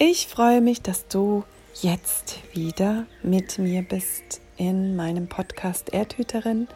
Ich 0.00 0.28
freue 0.28 0.60
mich, 0.60 0.80
dass 0.80 1.08
du 1.08 1.42
jetzt 1.82 2.38
wieder 2.54 3.06
mit 3.24 3.58
mir 3.58 3.82
bist 3.82 4.40
in 4.56 4.94
meinem 4.94 5.26
Podcast 5.26 5.92
Erdhüterin. 5.92 6.68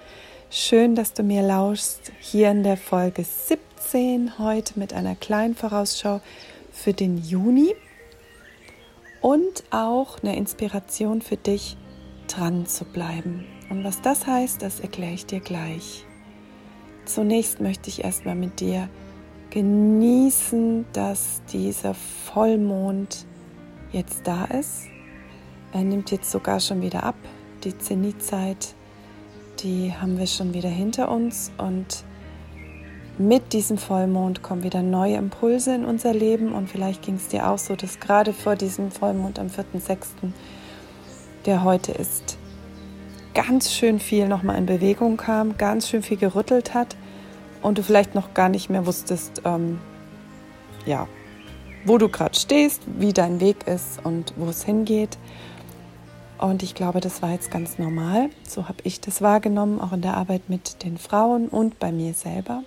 Schön, 0.51 0.97
dass 0.97 1.13
du 1.13 1.23
mir 1.23 1.43
lauschst 1.43 2.11
hier 2.19 2.51
in 2.51 2.65
der 2.65 2.77
Folge 2.77 3.23
17 3.23 4.41
heute 4.41 4.77
mit 4.77 4.93
einer 4.93 5.15
kleinen 5.15 5.55
Vorausschau 5.55 6.21
für 6.73 6.95
den 6.95 7.17
Juni 7.17 7.77
und 9.21 9.63
auch 9.71 10.21
eine 10.21 10.35
Inspiration 10.35 11.23
für 11.23 11.37
dich, 11.37 11.77
dran 12.27 12.67
zu 12.67 12.85
bleiben. 12.85 13.47
Und 13.71 13.85
was 13.85 14.03
das 14.03 14.27
heißt, 14.27 14.61
das 14.63 14.81
erkläre 14.81 15.15
ich 15.15 15.27
dir 15.27 15.39
gleich. 15.39 16.05
Zunächst 17.05 17.61
möchte 17.61 17.89
ich 17.89 18.03
erstmal 18.03 18.35
mit 18.35 18.59
dir 18.59 18.89
genießen, 19.53 20.87
dass 20.95 21.43
dieser 21.53 21.93
Vollmond 21.93 23.27
jetzt 23.93 24.27
da 24.27 24.47
ist. 24.47 24.85
Er 25.75 25.83
nimmt 25.83 26.11
jetzt 26.11 26.31
sogar 26.31 26.59
schon 26.59 26.81
wieder 26.81 27.03
ab. 27.05 27.17
Die 27.63 27.77
Zenitzeit, 27.77 28.75
die 29.61 29.93
haben 29.93 30.19
wir 30.19 30.27
schon 30.27 30.55
wieder 30.55 30.71
hinter 30.71 31.11
uns 31.11 31.53
und 31.59 32.03
mit 33.19 33.53
diesem 33.53 33.77
Vollmond 33.77 34.43
kommen 34.43 34.63
wieder 34.63 34.83
neue 34.83 35.17
Impulse 35.17 35.75
in 35.75 35.85
unser 35.85 36.15
Leben 36.15 36.53
und 36.53 36.71
vielleicht 36.71 37.03
ging 37.03 37.17
es 37.17 37.29
dir 37.29 37.51
auch 37.51 37.59
so, 37.59 37.77
dass 37.77 38.01
gerade 38.01 38.33
vor 38.33 38.57
diesem 38.57 38.91
Vollmond 38.91 39.39
am 39.39 39.49
4.6., 39.49 40.33
der 41.45 41.63
heute 41.63 41.93
ist, 41.93 42.39
ganz 43.35 43.71
schön 43.71 44.01
viel 44.01 44.29
nochmal 44.29 44.57
in 44.57 44.65
Bewegung 44.65 45.19
kam, 45.19 45.59
ganz 45.59 45.89
schön 45.89 46.03
viel 46.03 46.17
gerüttelt 46.17 46.73
hat 46.73 46.97
und 47.63 47.79
du 47.79 47.83
vielleicht 47.83 48.15
noch 48.15 48.35
gar 48.35 48.49
nicht 48.49 48.69
mehr 48.69 48.87
wusstest, 48.87 49.43
ähm, 49.45 49.79
ja, 50.85 51.09
wo 51.85 51.99
du 51.99 52.09
gerade 52.09 52.39
stehst, 52.39 52.83
wie 52.99 53.13
dein 53.13 53.41
Weg 53.41 53.67
ist 53.67 54.05
und 54.05 54.35
wo 54.37 54.49
es 54.49 54.65
hingeht. 54.65 55.19
Und 56.39 56.63
ich 56.63 56.75
glaube, 56.75 57.01
das 57.01 57.23
war 57.23 57.31
jetzt 57.31 57.51
ganz 57.51 57.79
normal. 57.79 58.31
So 58.49 58.69
habe 58.69 58.79
ich 58.83 59.01
das 59.01 59.23
wahrgenommen, 59.23 59.81
auch 59.81 59.93
in 59.93 60.03
der 60.03 60.17
Arbeit 60.17 60.49
mit 60.49 60.83
den 60.83 60.99
Frauen 60.99 61.49
und 61.49 61.79
bei 61.79 61.93
mir 61.93 62.15
selber. 62.15 62.65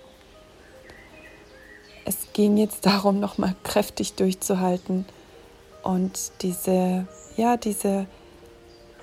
Es 2.06 2.32
ging 2.32 2.56
jetzt 2.56 2.86
darum, 2.86 3.20
nochmal 3.20 3.54
kräftig 3.64 4.14
durchzuhalten 4.14 5.04
und 5.82 6.32
diese, 6.42 7.06
ja, 7.36 7.56
diese 7.56 8.06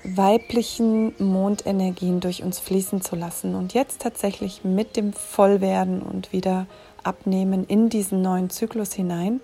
weiblichen 0.04 1.14
Mondenergien 1.18 2.20
durch 2.20 2.42
uns 2.42 2.58
fließen 2.58 3.00
zu 3.00 3.16
lassen 3.16 3.54
und 3.54 3.72
jetzt 3.74 4.02
tatsächlich 4.02 4.62
mit 4.62 4.96
dem 4.96 5.12
Vollwerden 5.12 6.02
und 6.02 6.32
wieder 6.32 6.66
abnehmen 7.02 7.64
in 7.64 7.88
diesen 7.88 8.22
neuen 8.22 8.50
Zyklus 8.50 8.92
hinein, 8.92 9.40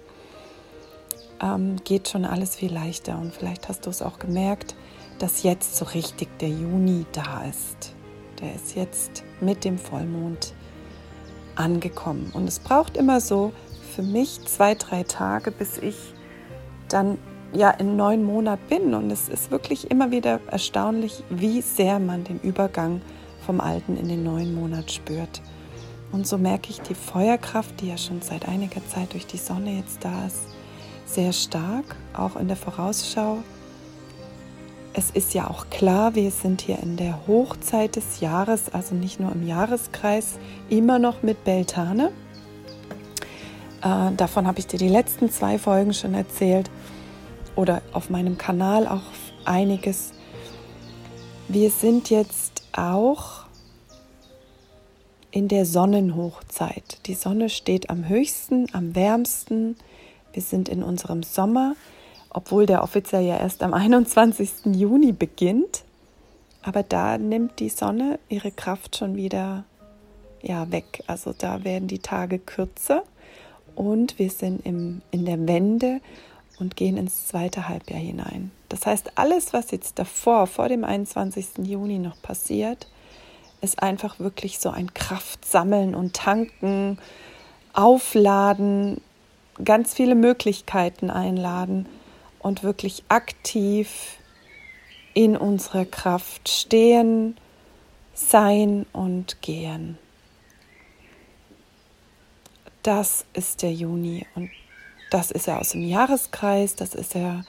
ähm, 1.42 1.76
geht 1.84 2.08
schon 2.08 2.24
alles 2.24 2.56
viel 2.56 2.72
leichter. 2.72 3.18
Und 3.18 3.34
vielleicht 3.34 3.68
hast 3.68 3.86
du 3.86 3.90
es 3.90 4.02
auch 4.02 4.18
gemerkt, 4.18 4.74
dass 5.18 5.42
jetzt 5.42 5.76
so 5.76 5.84
richtig 5.86 6.38
der 6.38 6.50
Juni 6.50 7.06
da 7.12 7.44
ist. 7.44 7.94
Der 8.40 8.54
ist 8.54 8.74
jetzt 8.74 9.24
mit 9.40 9.64
dem 9.64 9.78
Vollmond 9.78 10.54
angekommen. 11.56 12.30
Und 12.34 12.48
es 12.48 12.58
braucht 12.58 12.96
immer 12.96 13.20
so 13.20 13.52
für 13.94 14.02
mich 14.02 14.40
zwei, 14.46 14.74
drei 14.74 15.02
Tage, 15.02 15.50
bis 15.50 15.78
ich 15.78 15.96
dann 16.88 17.18
ja 17.52 17.70
in 17.70 17.96
neun 17.96 18.24
Monat 18.24 18.68
bin. 18.68 18.94
Und 18.94 19.10
es 19.10 19.28
ist 19.28 19.50
wirklich 19.50 19.90
immer 19.90 20.10
wieder 20.10 20.40
erstaunlich, 20.50 21.22
wie 21.30 21.60
sehr 21.60 21.98
man 21.98 22.24
den 22.24 22.40
Übergang 22.40 23.00
vom 23.44 23.60
alten 23.60 23.96
in 23.96 24.08
den 24.08 24.22
neuen 24.22 24.54
Monat 24.54 24.92
spürt. 24.92 25.40
Und 26.12 26.26
so 26.26 26.38
merke 26.38 26.70
ich 26.70 26.80
die 26.80 26.94
Feuerkraft, 26.94 27.80
die 27.80 27.88
ja 27.88 27.96
schon 27.96 28.20
seit 28.20 28.48
einiger 28.48 28.84
Zeit 28.88 29.12
durch 29.12 29.26
die 29.26 29.38
Sonne 29.38 29.76
jetzt 29.76 30.04
da 30.04 30.26
ist, 30.26 30.48
sehr 31.06 31.32
stark, 31.32 31.96
auch 32.14 32.36
in 32.36 32.48
der 32.48 32.56
Vorausschau. 32.56 33.38
Es 34.92 35.10
ist 35.10 35.34
ja 35.34 35.48
auch 35.48 35.70
klar, 35.70 36.16
wir 36.16 36.32
sind 36.32 36.62
hier 36.62 36.80
in 36.80 36.96
der 36.96 37.26
Hochzeit 37.28 37.94
des 37.94 38.20
Jahres, 38.20 38.72
also 38.72 38.96
nicht 38.96 39.20
nur 39.20 39.30
im 39.30 39.46
Jahreskreis, 39.46 40.38
immer 40.68 40.98
noch 40.98 41.22
mit 41.22 41.44
Beltane. 41.44 42.10
Äh, 43.82 44.12
davon 44.16 44.48
habe 44.48 44.58
ich 44.58 44.66
dir 44.66 44.78
die 44.78 44.88
letzten 44.88 45.30
zwei 45.30 45.58
Folgen 45.58 45.94
schon 45.94 46.14
erzählt 46.14 46.70
oder 47.56 47.82
auf 47.92 48.10
meinem 48.10 48.38
Kanal 48.38 48.86
auch 48.86 49.02
einiges. 49.44 50.12
Wir 51.48 51.70
sind 51.70 52.10
jetzt 52.10 52.62
auch 52.72 53.44
in 55.30 55.48
der 55.48 55.66
Sonnenhochzeit. 55.66 57.06
Die 57.06 57.14
Sonne 57.14 57.48
steht 57.48 57.90
am 57.90 58.08
höchsten, 58.08 58.66
am 58.72 58.94
wärmsten. 58.94 59.76
Wir 60.32 60.42
sind 60.42 60.68
in 60.68 60.82
unserem 60.82 61.22
Sommer, 61.22 61.74
obwohl 62.30 62.66
der 62.66 62.82
offiziell 62.82 63.24
ja 63.24 63.36
erst 63.36 63.62
am 63.62 63.74
21. 63.74 64.66
Juni 64.74 65.12
beginnt. 65.12 65.84
Aber 66.62 66.82
da 66.82 67.16
nimmt 67.16 67.58
die 67.58 67.70
Sonne 67.70 68.18
ihre 68.28 68.50
Kraft 68.50 68.96
schon 68.96 69.16
wieder 69.16 69.64
ja, 70.42 70.70
weg. 70.70 71.02
Also 71.06 71.34
da 71.36 71.64
werden 71.64 71.88
die 71.88 72.00
Tage 72.00 72.38
kürzer 72.38 73.02
und 73.74 74.18
wir 74.18 74.30
sind 74.30 74.64
im, 74.66 75.00
in 75.10 75.24
der 75.24 75.46
Wende 75.46 76.00
und 76.60 76.76
gehen 76.76 76.96
ins 76.96 77.26
zweite 77.26 77.68
Halbjahr 77.68 78.00
hinein. 78.00 78.50
Das 78.68 78.86
heißt, 78.86 79.18
alles, 79.18 79.52
was 79.52 79.70
jetzt 79.70 79.98
davor, 79.98 80.46
vor 80.46 80.68
dem 80.68 80.84
21. 80.84 81.64
Juni 81.64 81.98
noch 81.98 82.20
passiert, 82.22 82.86
ist 83.60 83.82
einfach 83.82 84.18
wirklich 84.20 84.58
so 84.58 84.70
ein 84.70 84.94
Kraftsammeln 84.94 85.94
und 85.94 86.14
Tanken, 86.14 86.98
Aufladen, 87.72 89.00
ganz 89.64 89.94
viele 89.94 90.14
Möglichkeiten 90.14 91.10
einladen 91.10 91.86
und 92.38 92.62
wirklich 92.62 93.04
aktiv 93.08 94.18
in 95.14 95.36
unserer 95.36 95.84
Kraft 95.84 96.48
stehen, 96.48 97.36
sein 98.14 98.86
und 98.92 99.42
gehen. 99.42 99.98
Das 102.82 103.26
ist 103.34 103.62
der 103.62 103.72
Juni 103.72 104.26
und 104.34 104.50
das 105.10 105.30
ist 105.30 105.48
er 105.48 105.60
aus 105.60 105.70
dem 105.70 105.82
Jahreskreis, 105.82 106.76
das 106.76 106.94
ist 106.94 107.14
er 107.14 107.44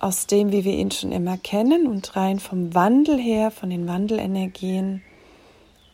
aus 0.00 0.26
dem, 0.26 0.52
wie 0.52 0.64
wir 0.64 0.74
ihn 0.74 0.90
schon 0.90 1.12
immer 1.12 1.36
kennen 1.36 1.86
und 1.86 2.16
rein 2.16 2.38
vom 2.38 2.74
Wandel 2.74 3.18
her, 3.18 3.50
von 3.50 3.70
den 3.70 3.86
Wandelenergien, 3.86 5.02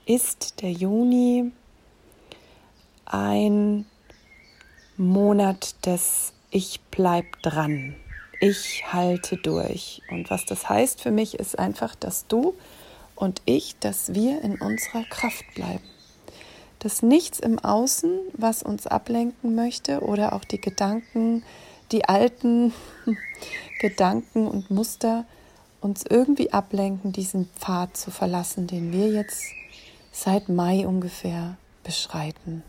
ist 0.07 0.61
der 0.61 0.73
Juni 0.73 1.53
ein 3.07 3.87
Monat 4.97 5.87
des 5.87 6.33
Ich 6.51 6.81
bleib 6.91 7.41
dran. 7.43 7.95
Ich 8.41 8.93
halte 8.93 9.37
durch. 9.37 10.03
Und 10.11 10.31
was 10.31 10.45
das 10.45 10.69
heißt 10.69 11.01
für 11.01 11.13
mich, 11.13 11.35
ist 11.35 11.59
einfach, 11.59 11.95
dass 11.95 12.27
du 12.27 12.55
und 13.15 13.41
ich, 13.45 13.79
dass 13.79 14.15
wir 14.15 14.43
in 14.43 14.61
unserer 14.61 15.05
Kraft 15.05 15.45
bleiben 15.55 15.85
dass 16.83 17.01
nichts 17.01 17.39
im 17.39 17.61
Außen, 17.61 18.19
was 18.33 18.65
uns 18.65 18.89
ablenken 18.89 19.55
möchte 19.55 20.01
oder 20.01 20.33
auch 20.33 20.43
die 20.43 20.61
Gedanken, 20.61 21.45
die 21.93 22.09
alten 22.09 22.73
Gedanken 23.81 24.49
und 24.49 24.69
Muster 24.69 25.25
uns 25.81 26.05
irgendwie 26.09 26.53
ablenken, 26.53 27.13
diesen 27.13 27.49
Pfad 27.57 27.97
zu 27.97 28.11
verlassen, 28.11 28.67
den 28.67 28.93
wir 28.93 29.09
jetzt 29.13 29.45
seit 30.11 30.49
Mai 30.49 30.85
ungefähr 30.85 31.57
beschreiten. 31.85 32.65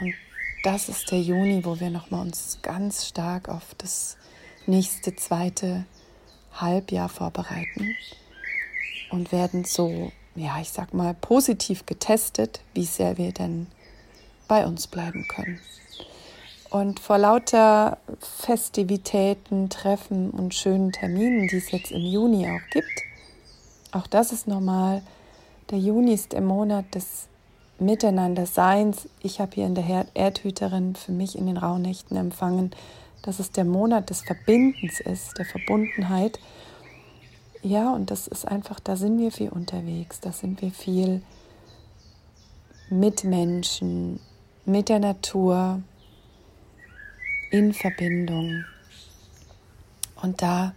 Und 0.00 0.14
das 0.62 0.88
ist 0.88 1.10
der 1.10 1.20
Juni, 1.20 1.64
wo 1.64 1.80
wir 1.80 1.90
nochmal 1.90 2.20
uns 2.20 2.58
ganz 2.62 3.06
stark 3.06 3.48
auf 3.48 3.74
das 3.78 4.16
nächste 4.66 5.16
zweite 5.16 5.86
Halbjahr 6.52 7.08
vorbereiten 7.08 7.96
und 9.10 9.32
werden 9.32 9.64
so 9.64 10.12
ja, 10.36 10.60
ich 10.60 10.70
sag 10.70 10.94
mal, 10.94 11.14
positiv 11.14 11.86
getestet, 11.86 12.60
wie 12.74 12.84
sehr 12.84 13.18
wir 13.18 13.32
denn 13.32 13.66
bei 14.48 14.66
uns 14.66 14.86
bleiben 14.86 15.26
können. 15.28 15.58
Und 16.70 17.00
vor 17.00 17.18
lauter 17.18 17.98
Festivitäten, 18.20 19.70
Treffen 19.70 20.30
und 20.30 20.54
schönen 20.54 20.92
Terminen, 20.92 21.48
die 21.48 21.56
es 21.56 21.70
jetzt 21.70 21.90
im 21.90 22.04
Juni 22.04 22.46
auch 22.46 22.70
gibt, 22.70 23.02
auch 23.92 24.06
das 24.06 24.32
ist 24.32 24.46
normal. 24.46 25.02
Der 25.70 25.78
Juni 25.78 26.12
ist 26.12 26.32
der 26.32 26.42
Monat 26.42 26.94
des 26.94 27.28
Miteinanderseins. 27.78 29.08
Ich 29.22 29.40
habe 29.40 29.52
hier 29.54 29.66
in 29.66 29.74
der 29.74 30.06
Erdhüterin 30.14 30.96
für 30.96 31.12
mich 31.12 31.36
in 31.36 31.46
den 31.46 31.56
Rauhnächten 31.56 32.16
empfangen, 32.16 32.72
dass 33.22 33.38
es 33.38 33.52
der 33.52 33.64
Monat 33.64 34.10
des 34.10 34.22
Verbindens 34.22 35.00
ist, 35.00 35.38
der 35.38 35.46
Verbundenheit. 35.46 36.38
Ja, 37.66 37.92
und 37.92 38.12
das 38.12 38.28
ist 38.28 38.46
einfach, 38.46 38.78
da 38.78 38.94
sind 38.94 39.18
wir 39.18 39.32
viel 39.32 39.48
unterwegs, 39.48 40.20
da 40.20 40.30
sind 40.30 40.62
wir 40.62 40.70
viel 40.70 41.20
mit 42.90 43.24
Menschen, 43.24 44.20
mit 44.64 44.88
der 44.88 45.00
Natur, 45.00 45.82
in 47.50 47.74
Verbindung. 47.74 48.64
Und 50.22 50.42
da 50.42 50.76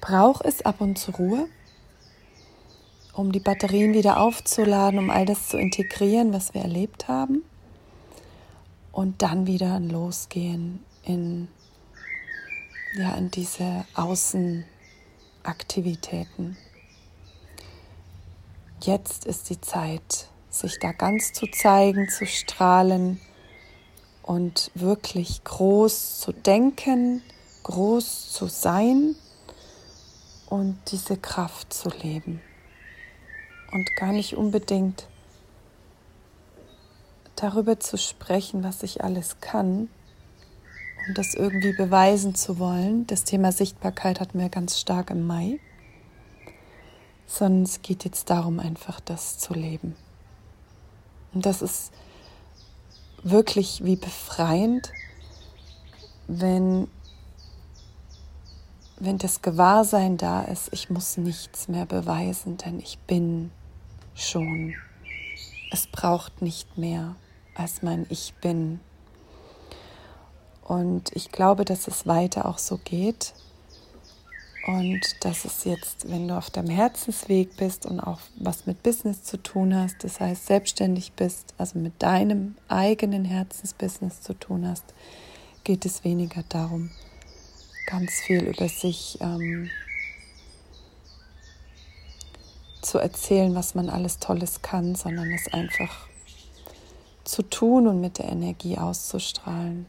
braucht 0.00 0.44
es 0.44 0.62
ab 0.62 0.80
und 0.80 0.98
zu 0.98 1.12
Ruhe, 1.12 1.46
um 3.12 3.30
die 3.30 3.38
Batterien 3.38 3.94
wieder 3.94 4.18
aufzuladen, 4.18 4.98
um 4.98 5.10
all 5.10 5.26
das 5.26 5.48
zu 5.48 5.58
integrieren, 5.58 6.32
was 6.32 6.54
wir 6.54 6.62
erlebt 6.62 7.06
haben. 7.06 7.44
Und 8.90 9.22
dann 9.22 9.46
wieder 9.46 9.78
Losgehen 9.78 10.80
in 11.04 11.46
ja, 12.94 13.14
in 13.14 13.30
diese 13.30 13.84
Außenaktivitäten. 15.40 16.56
Jetzt 18.82 19.26
ist 19.26 19.50
die 19.50 19.60
Zeit, 19.60 20.28
sich 20.48 20.78
da 20.78 20.92
ganz 20.92 21.32
zu 21.32 21.46
zeigen, 21.46 22.08
zu 22.08 22.26
strahlen 22.26 23.20
und 24.22 24.70
wirklich 24.74 25.44
groß 25.44 26.20
zu 26.20 26.32
denken, 26.32 27.22
groß 27.62 28.32
zu 28.32 28.46
sein 28.46 29.14
und 30.48 30.78
diese 30.90 31.16
Kraft 31.16 31.72
zu 31.72 31.90
leben. 31.90 32.40
Und 33.72 33.88
gar 33.96 34.12
nicht 34.12 34.36
unbedingt 34.36 35.06
darüber 37.36 37.78
zu 37.78 37.96
sprechen, 37.96 38.64
was 38.64 38.82
ich 38.82 39.04
alles 39.04 39.40
kann 39.40 39.88
und 41.06 41.18
das 41.18 41.34
irgendwie 41.34 41.72
beweisen 41.72 42.34
zu 42.34 42.58
wollen. 42.58 43.06
Das 43.06 43.24
Thema 43.24 43.52
Sichtbarkeit 43.52 44.20
hatten 44.20 44.38
wir 44.38 44.48
ganz 44.48 44.78
stark 44.78 45.10
im 45.10 45.26
Mai, 45.26 45.58
sondern 47.26 47.62
es 47.62 47.82
geht 47.82 48.04
jetzt 48.04 48.30
darum, 48.30 48.60
einfach 48.60 49.00
das 49.00 49.38
zu 49.38 49.54
leben. 49.54 49.96
Und 51.32 51.46
das 51.46 51.62
ist 51.62 51.92
wirklich 53.22 53.84
wie 53.84 53.96
befreiend, 53.96 54.92
wenn, 56.26 56.88
wenn 58.98 59.18
das 59.18 59.42
Gewahrsein 59.42 60.16
da 60.16 60.42
ist, 60.42 60.68
ich 60.72 60.90
muss 60.90 61.16
nichts 61.16 61.68
mehr 61.68 61.86
beweisen, 61.86 62.56
denn 62.56 62.78
ich 62.78 62.98
bin 62.98 63.50
schon. 64.14 64.74
Es 65.72 65.86
braucht 65.86 66.42
nicht 66.42 66.78
mehr 66.78 67.14
als 67.54 67.82
mein 67.82 68.06
Ich 68.08 68.34
bin. 68.40 68.80
Und 70.70 71.10
ich 71.16 71.32
glaube, 71.32 71.64
dass 71.64 71.88
es 71.88 72.06
weiter 72.06 72.46
auch 72.46 72.58
so 72.58 72.78
geht. 72.84 73.34
Und 74.68 75.00
dass 75.22 75.44
es 75.44 75.64
jetzt, 75.64 76.08
wenn 76.08 76.28
du 76.28 76.36
auf 76.36 76.48
deinem 76.50 76.70
Herzensweg 76.70 77.56
bist 77.56 77.86
und 77.86 77.98
auch 77.98 78.20
was 78.36 78.66
mit 78.66 78.80
Business 78.84 79.24
zu 79.24 79.36
tun 79.42 79.74
hast, 79.74 80.04
das 80.04 80.20
heißt 80.20 80.46
selbstständig 80.46 81.14
bist, 81.14 81.54
also 81.58 81.80
mit 81.80 82.00
deinem 82.00 82.54
eigenen 82.68 83.24
Herzensbusiness 83.24 84.20
zu 84.20 84.32
tun 84.34 84.64
hast, 84.64 84.84
geht 85.64 85.84
es 85.86 86.04
weniger 86.04 86.44
darum, 86.48 86.92
ganz 87.86 88.12
viel 88.24 88.44
über 88.44 88.68
sich 88.68 89.18
ähm, 89.20 89.70
zu 92.80 92.98
erzählen, 92.98 93.56
was 93.56 93.74
man 93.74 93.90
alles 93.90 94.20
Tolles 94.20 94.62
kann, 94.62 94.94
sondern 94.94 95.32
es 95.32 95.52
einfach 95.52 96.06
zu 97.24 97.42
tun 97.42 97.88
und 97.88 98.00
mit 98.00 98.18
der 98.18 98.26
Energie 98.26 98.78
auszustrahlen. 98.78 99.86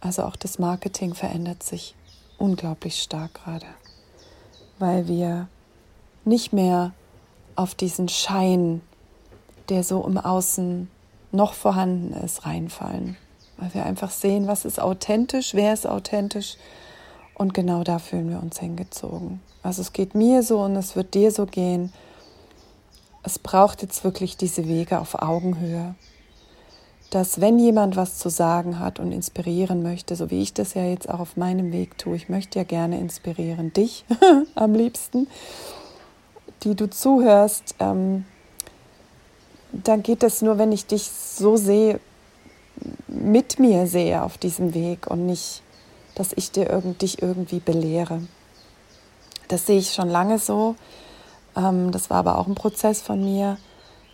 Also 0.00 0.22
auch 0.22 0.36
das 0.36 0.58
Marketing 0.58 1.14
verändert 1.14 1.62
sich 1.62 1.94
unglaublich 2.38 3.02
stark 3.02 3.34
gerade, 3.34 3.66
weil 4.78 5.08
wir 5.08 5.48
nicht 6.24 6.52
mehr 6.52 6.92
auf 7.54 7.74
diesen 7.74 8.08
Schein, 8.08 8.80
der 9.68 9.84
so 9.84 10.04
im 10.04 10.16
Außen 10.16 10.88
noch 11.32 11.52
vorhanden 11.52 12.14
ist, 12.14 12.46
reinfallen. 12.46 13.16
Weil 13.58 13.74
wir 13.74 13.84
einfach 13.84 14.10
sehen, 14.10 14.46
was 14.46 14.64
ist 14.64 14.80
authentisch, 14.80 15.54
wer 15.54 15.74
ist 15.74 15.86
authentisch. 15.86 16.56
Und 17.34 17.52
genau 17.52 17.84
da 17.84 17.98
fühlen 17.98 18.30
wir 18.30 18.42
uns 18.42 18.58
hingezogen. 18.58 19.40
Also 19.62 19.82
es 19.82 19.92
geht 19.92 20.14
mir 20.14 20.42
so 20.42 20.60
und 20.60 20.76
es 20.76 20.96
wird 20.96 21.12
dir 21.14 21.30
so 21.30 21.44
gehen. 21.44 21.92
Es 23.22 23.38
braucht 23.38 23.82
jetzt 23.82 24.02
wirklich 24.02 24.38
diese 24.38 24.66
Wege 24.66 24.98
auf 24.98 25.20
Augenhöhe 25.20 25.94
dass 27.10 27.40
wenn 27.40 27.58
jemand 27.58 27.96
was 27.96 28.18
zu 28.18 28.28
sagen 28.30 28.78
hat 28.78 29.00
und 29.00 29.10
inspirieren 29.10 29.82
möchte, 29.82 30.14
so 30.14 30.30
wie 30.30 30.42
ich 30.42 30.54
das 30.54 30.74
ja 30.74 30.84
jetzt 30.84 31.08
auch 31.08 31.18
auf 31.18 31.36
meinem 31.36 31.72
Weg 31.72 31.98
tue, 31.98 32.16
ich 32.16 32.28
möchte 32.28 32.60
ja 32.60 32.64
gerne 32.64 32.98
inspirieren, 32.98 33.72
dich 33.72 34.04
am 34.54 34.74
liebsten, 34.74 35.26
die 36.62 36.76
du 36.76 36.88
zuhörst, 36.88 37.74
ähm, 37.80 38.24
dann 39.72 40.02
geht 40.02 40.22
das 40.22 40.40
nur, 40.40 40.58
wenn 40.58 40.72
ich 40.72 40.86
dich 40.86 41.10
so 41.10 41.56
sehe, 41.56 42.00
mit 43.08 43.58
mir 43.58 43.86
sehe 43.86 44.22
auf 44.22 44.38
diesem 44.38 44.74
Weg 44.74 45.08
und 45.08 45.26
nicht, 45.26 45.62
dass 46.14 46.32
ich 46.34 46.50
dir 46.50 46.70
irgend, 46.70 47.02
dich 47.02 47.22
irgendwie 47.22 47.60
belehre. 47.60 48.22
Das 49.48 49.66
sehe 49.66 49.78
ich 49.78 49.92
schon 49.92 50.08
lange 50.08 50.38
so. 50.38 50.76
Ähm, 51.56 51.90
das 51.90 52.08
war 52.08 52.18
aber 52.18 52.38
auch 52.38 52.46
ein 52.46 52.54
Prozess 52.54 53.02
von 53.02 53.22
mir 53.22 53.58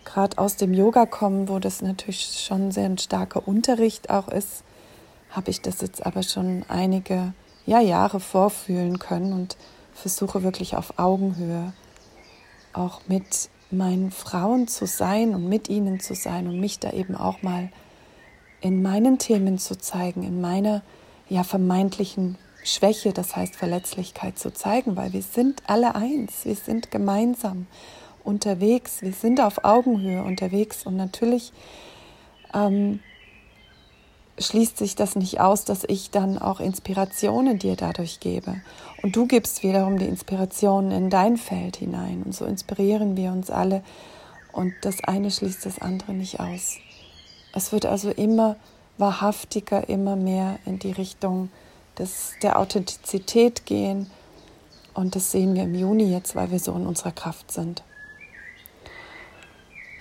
gerade 0.06 0.38
aus 0.38 0.56
dem 0.56 0.72
Yoga 0.72 1.04
kommen, 1.04 1.50
wo 1.50 1.58
das 1.58 1.82
natürlich 1.82 2.40
schon 2.46 2.72
sehr 2.72 2.86
ein 2.86 2.96
starker 2.96 3.46
Unterricht 3.46 4.08
auch 4.08 4.28
ist, 4.28 4.64
habe 5.30 5.50
ich 5.50 5.60
das 5.60 5.82
jetzt 5.82 6.06
aber 6.06 6.22
schon 6.22 6.64
einige 6.68 7.34
ja, 7.66 7.80
Jahre 7.80 8.20
vorfühlen 8.20 8.98
können 8.98 9.34
und 9.34 9.58
versuche 9.92 10.42
wirklich 10.42 10.76
auf 10.76 10.98
Augenhöhe 10.98 11.74
auch 12.72 13.00
mit 13.08 13.50
meinen 13.70 14.10
Frauen 14.10 14.68
zu 14.68 14.86
sein 14.86 15.34
und 15.34 15.48
mit 15.48 15.68
ihnen 15.68 16.00
zu 16.00 16.14
sein 16.14 16.46
und 16.46 16.60
mich 16.60 16.78
da 16.78 16.92
eben 16.92 17.16
auch 17.16 17.42
mal 17.42 17.70
in 18.60 18.82
meinen 18.82 19.18
Themen 19.18 19.58
zu 19.58 19.76
zeigen, 19.76 20.22
in 20.22 20.40
meiner 20.40 20.82
ja 21.28 21.42
vermeintlichen 21.42 22.38
Schwäche, 22.62 23.12
das 23.12 23.34
heißt 23.34 23.56
Verletzlichkeit 23.56 24.38
zu 24.38 24.52
zeigen, 24.52 24.96
weil 24.96 25.12
wir 25.12 25.22
sind 25.22 25.62
alle 25.66 25.94
eins, 25.94 26.44
wir 26.44 26.54
sind 26.54 26.90
gemeinsam 26.90 27.66
unterwegs, 28.26 29.02
wir 29.02 29.12
sind 29.12 29.40
auf 29.40 29.64
Augenhöhe 29.64 30.22
unterwegs 30.22 30.84
und 30.84 30.96
natürlich 30.96 31.52
ähm, 32.54 33.00
schließt 34.38 34.76
sich 34.76 34.96
das 34.96 35.16
nicht 35.16 35.40
aus, 35.40 35.64
dass 35.64 35.84
ich 35.84 36.10
dann 36.10 36.38
auch 36.38 36.60
Inspirationen 36.60 37.58
dir 37.58 37.76
dadurch 37.76 38.20
gebe. 38.20 38.60
Und 39.02 39.16
du 39.16 39.26
gibst 39.26 39.62
wiederum 39.62 39.98
die 39.98 40.06
Inspirationen 40.06 40.90
in 40.92 41.10
dein 41.10 41.36
Feld 41.36 41.76
hinein. 41.76 42.22
Und 42.22 42.34
so 42.34 42.44
inspirieren 42.44 43.16
wir 43.16 43.32
uns 43.32 43.50
alle. 43.50 43.82
Und 44.52 44.74
das 44.82 45.02
eine 45.04 45.30
schließt 45.30 45.64
das 45.64 45.80
andere 45.80 46.12
nicht 46.12 46.40
aus. 46.40 46.76
Es 47.54 47.72
wird 47.72 47.86
also 47.86 48.10
immer 48.10 48.56
wahrhaftiger, 48.98 49.88
immer 49.88 50.16
mehr 50.16 50.58
in 50.66 50.78
die 50.78 50.92
Richtung 50.92 51.50
des, 51.98 52.34
der 52.42 52.58
Authentizität 52.58 53.64
gehen. 53.66 54.10
Und 54.94 55.14
das 55.14 55.32
sehen 55.32 55.54
wir 55.54 55.64
im 55.64 55.74
Juni 55.74 56.10
jetzt, 56.10 56.36
weil 56.36 56.50
wir 56.50 56.58
so 56.58 56.72
in 56.72 56.86
unserer 56.86 57.12
Kraft 57.12 57.52
sind. 57.52 57.82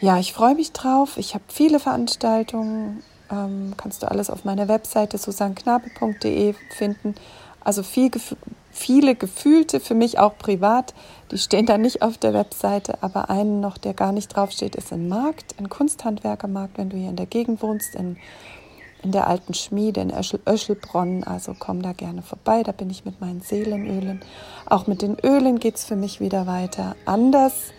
Ja, 0.01 0.19
ich 0.19 0.33
freue 0.33 0.55
mich 0.55 0.73
drauf. 0.73 1.17
Ich 1.17 1.33
habe 1.33 1.43
viele 1.47 1.79
Veranstaltungen. 1.79 3.01
Ähm, 3.31 3.73
kannst 3.77 4.03
du 4.03 4.11
alles 4.11 4.29
auf 4.29 4.43
meiner 4.43 4.67
Webseite 4.67 5.17
susanknabe.de 5.17 6.53
finden. 6.69 7.15
Also 7.63 7.81
viel, 7.81 8.11
viele 8.71 9.15
gefühlte, 9.15 9.79
für 9.79 9.95
mich 9.95 10.19
auch 10.19 10.37
privat. 10.37 10.93
Die 11.31 11.37
stehen 11.37 11.65
da 11.65 11.77
nicht 11.77 12.01
auf 12.01 12.17
der 12.17 12.33
Webseite, 12.33 13.01
aber 13.01 13.29
einen 13.29 13.61
noch, 13.61 13.77
der 13.77 13.93
gar 13.93 14.11
nicht 14.11 14.27
draufsteht, 14.27 14.75
ist 14.75 14.93
ein 14.93 15.07
Markt, 15.07 15.55
ein 15.57 15.69
Kunsthandwerkermarkt, 15.69 16.77
wenn 16.77 16.89
du 16.89 16.97
hier 16.97 17.09
in 17.09 17.15
der 17.15 17.25
Gegend 17.25 17.63
wohnst, 17.63 17.95
in, 17.95 18.17
in 19.01 19.11
der 19.11 19.27
alten 19.27 19.55
Schmiede 19.55 20.01
in 20.01 20.13
Öschel, 20.13 20.41
Öschelbronn. 20.47 21.23
Also 21.23 21.55
komm 21.57 21.81
da 21.81 21.93
gerne 21.93 22.21
vorbei, 22.21 22.61
da 22.61 22.73
bin 22.73 22.89
ich 22.91 23.05
mit 23.05 23.21
meinen 23.21 23.41
Seelenölen. 23.41 24.21
Auch 24.67 24.85
mit 24.85 25.01
den 25.01 25.17
Ölen 25.23 25.57
geht 25.57 25.77
es 25.77 25.85
für 25.85 25.95
mich 25.95 26.19
wieder 26.19 26.45
weiter. 26.45 26.95
Anders 27.05 27.71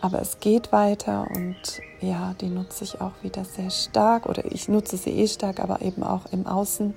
aber 0.00 0.20
es 0.20 0.40
geht 0.40 0.72
weiter 0.72 1.26
und 1.34 1.56
ja, 2.00 2.34
die 2.40 2.48
nutze 2.48 2.84
ich 2.84 3.00
auch 3.00 3.12
wieder 3.22 3.44
sehr 3.44 3.70
stark 3.70 4.26
oder 4.26 4.44
ich 4.44 4.68
nutze 4.68 4.96
sie 4.96 5.10
eh 5.10 5.28
stark, 5.28 5.60
aber 5.60 5.82
eben 5.82 6.02
auch 6.02 6.26
im 6.32 6.46
Außen, 6.46 6.94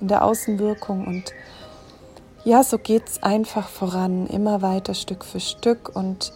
in 0.00 0.08
der 0.08 0.24
Außenwirkung 0.24 1.06
und 1.06 1.32
ja, 2.44 2.62
so 2.64 2.78
geht 2.78 3.08
es 3.08 3.22
einfach 3.22 3.68
voran, 3.68 4.26
immer 4.26 4.62
weiter 4.62 4.94
Stück 4.94 5.24
für 5.24 5.40
Stück 5.40 5.94
und 5.94 6.32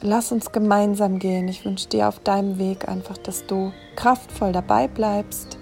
lass 0.00 0.32
uns 0.32 0.50
gemeinsam 0.50 1.20
gehen. 1.20 1.46
Ich 1.46 1.64
wünsche 1.64 1.88
dir 1.88 2.08
auf 2.08 2.18
deinem 2.18 2.58
Weg 2.58 2.88
einfach, 2.88 3.16
dass 3.16 3.46
du 3.46 3.72
kraftvoll 3.94 4.52
dabei 4.52 4.88
bleibst, 4.88 5.58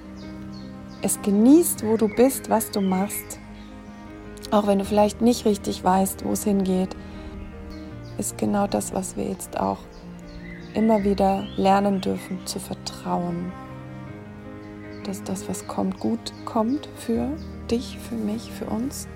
es 1.03 1.21
genießt, 1.21 1.85
wo 1.87 1.97
du 1.97 2.09
bist, 2.09 2.49
was 2.49 2.71
du 2.71 2.81
machst, 2.81 3.39
auch 4.51 4.67
wenn 4.67 4.79
du 4.79 4.85
vielleicht 4.85 5.21
nicht 5.21 5.45
richtig 5.45 5.85
weißt, 5.85 6.25
wo 6.25 6.33
es 6.33 6.45
hingeht 6.45 6.97
ist 8.19 8.39
genau 8.39 8.67
das, 8.67 8.93
was 8.93 9.17
wir 9.17 9.25
jetzt 9.25 9.59
auch 9.59 9.79
immer 10.75 11.05
wieder 11.05 11.45
lernen 11.57 12.01
dürfen 12.01 12.39
zu 12.47 12.59
vertrauen. 12.59 13.53
Dass 15.05 15.23
das, 15.23 15.49
was 15.49 15.67
kommt, 15.67 15.99
gut 15.99 16.33
kommt 16.45 16.89
für 16.97 17.29
dich, 17.71 17.99
für 17.99 18.15
mich, 18.15 18.51
für 18.53 18.67
uns. 18.67 19.09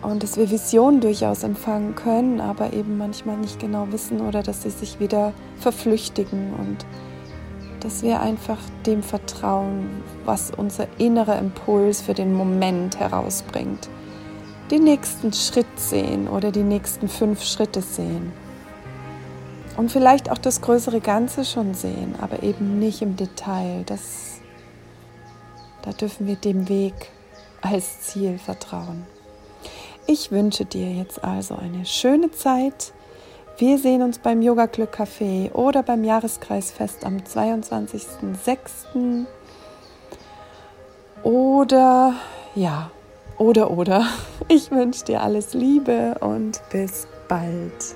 Und 0.00 0.22
dass 0.22 0.36
wir 0.36 0.50
Visionen 0.50 1.00
durchaus 1.00 1.42
empfangen 1.42 1.94
können, 1.94 2.40
aber 2.40 2.72
eben 2.72 2.98
manchmal 2.98 3.36
nicht 3.36 3.58
genau 3.58 3.88
wissen 3.90 4.20
oder 4.20 4.42
dass 4.42 4.62
sie 4.62 4.70
sich 4.70 5.00
wieder 5.00 5.32
verflüchtigen 5.56 6.54
und 6.54 6.86
dass 7.80 8.02
wir 8.02 8.20
einfach 8.20 8.58
dem 8.86 9.02
vertrauen, 9.02 10.02
was 10.24 10.50
unser 10.50 10.86
innerer 10.98 11.38
Impuls 11.38 12.00
für 12.00 12.14
den 12.14 12.32
Moment 12.32 12.98
herausbringt 12.98 13.88
den 14.70 14.84
nächsten 14.84 15.32
Schritt 15.32 15.78
sehen 15.78 16.28
oder 16.28 16.52
die 16.52 16.62
nächsten 16.62 17.08
fünf 17.08 17.42
Schritte 17.42 17.82
sehen. 17.82 18.32
Und 19.76 19.92
vielleicht 19.92 20.30
auch 20.30 20.38
das 20.38 20.60
größere 20.60 21.00
Ganze 21.00 21.44
schon 21.44 21.74
sehen, 21.74 22.16
aber 22.20 22.42
eben 22.42 22.78
nicht 22.78 23.00
im 23.00 23.16
Detail. 23.16 23.84
Das, 23.86 24.40
Da 25.82 25.92
dürfen 25.92 26.26
wir 26.26 26.36
dem 26.36 26.68
Weg 26.68 26.94
als 27.62 28.00
Ziel 28.00 28.38
vertrauen. 28.38 29.06
Ich 30.06 30.32
wünsche 30.32 30.64
dir 30.64 30.90
jetzt 30.90 31.22
also 31.22 31.54
eine 31.54 31.84
schöne 31.84 32.32
Zeit. 32.32 32.92
Wir 33.58 33.78
sehen 33.78 34.02
uns 34.02 34.18
beim 34.18 34.42
Yoga 34.42 34.66
Glück 34.66 34.94
Café 34.94 35.52
oder 35.52 35.82
beim 35.82 36.02
Jahreskreisfest 36.02 37.04
am 37.04 37.18
22.06. 37.18 39.26
Oder 41.22 42.14
ja, 42.54 42.90
oder 43.36 43.70
oder. 43.70 44.06
Ich 44.50 44.70
wünsche 44.70 45.04
dir 45.04 45.20
alles 45.20 45.52
Liebe 45.52 46.16
und 46.20 46.62
bis 46.70 47.06
bald. 47.28 47.94